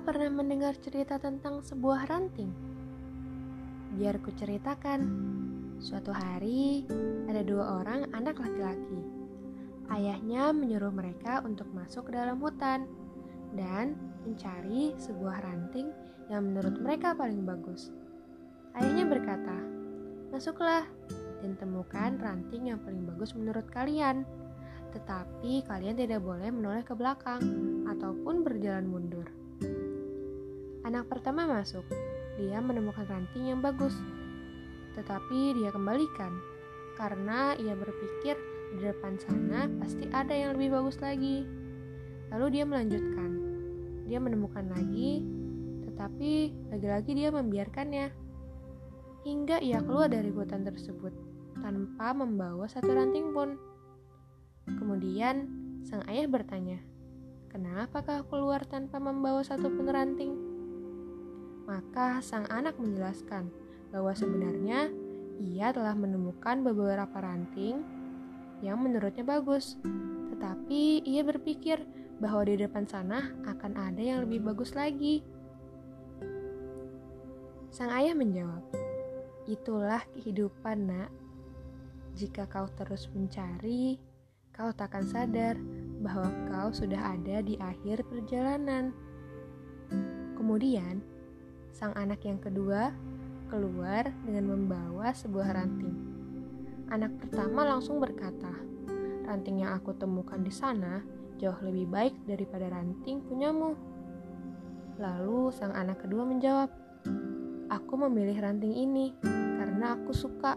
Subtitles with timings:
[0.00, 2.52] pernah mendengar cerita tentang sebuah ranting?
[3.96, 5.00] Biar ku ceritakan.
[5.76, 6.88] Suatu hari,
[7.28, 9.00] ada dua orang anak laki-laki.
[9.92, 12.88] Ayahnya menyuruh mereka untuk masuk ke dalam hutan
[13.56, 15.92] dan mencari sebuah ranting
[16.28, 17.92] yang menurut mereka paling bagus.
[18.76, 19.56] Ayahnya berkata,
[20.34, 20.84] "Masuklah
[21.40, 24.26] dan temukan ranting yang paling bagus menurut kalian."
[24.92, 27.40] Tetapi kalian tidak boleh menoleh ke belakang
[27.88, 29.45] ataupun berjalan mundur.
[30.86, 31.82] Anak pertama masuk.
[32.38, 33.98] Dia menemukan ranting yang bagus.
[34.94, 36.30] Tetapi dia kembalikan
[36.94, 38.38] karena ia berpikir
[38.70, 41.42] di depan sana pasti ada yang lebih bagus lagi.
[42.30, 43.30] Lalu dia melanjutkan.
[44.06, 45.26] Dia menemukan lagi,
[45.90, 48.06] tetapi lagi-lagi dia membiarkannya.
[49.26, 51.10] Hingga ia keluar dari hutan tersebut
[51.66, 53.58] tanpa membawa satu ranting pun.
[54.70, 55.50] Kemudian
[55.82, 56.78] sang ayah bertanya,
[57.50, 60.45] "Kenapa kau keluar tanpa membawa satu pun ranting?"
[61.66, 63.50] Maka sang anak menjelaskan
[63.90, 64.90] bahwa sebenarnya
[65.42, 67.82] ia telah menemukan beberapa ranting
[68.64, 69.76] yang menurutnya bagus,
[70.32, 71.82] tetapi ia berpikir
[72.16, 75.20] bahwa di depan sana akan ada yang lebih bagus lagi.
[77.68, 78.64] Sang ayah menjawab,
[79.44, 81.10] "Itulah kehidupan, Nak.
[82.16, 84.00] Jika kau terus mencari,
[84.56, 85.60] kau takkan sadar
[86.00, 88.96] bahwa kau sudah ada di akhir perjalanan.
[90.32, 91.04] Kemudian,
[91.76, 92.88] sang anak yang kedua
[93.52, 95.92] keluar dengan membawa sebuah ranting.
[96.88, 98.48] Anak pertama langsung berkata,
[99.28, 101.04] "Ranting yang aku temukan di sana
[101.36, 103.76] jauh lebih baik daripada ranting punyamu."
[104.96, 106.72] Lalu sang anak kedua menjawab,
[107.68, 109.12] "Aku memilih ranting ini
[109.60, 110.56] karena aku suka.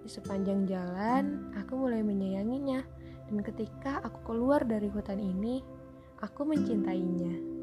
[0.00, 2.80] Di sepanjang jalan, aku mulai menyayanginya."
[3.28, 5.60] Dan ketika aku keluar dari hutan ini,
[6.24, 7.57] aku mencintainya.